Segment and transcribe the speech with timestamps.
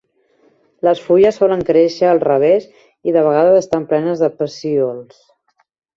[0.87, 2.65] Les fulles solen créixer al revés
[3.11, 5.21] i de vegades estan plenes de pecíols.